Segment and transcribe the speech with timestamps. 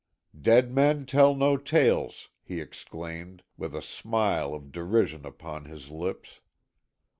[0.41, 6.39] "Dead men tell no tales," he exclaimed, with a smile of derision upon his lips.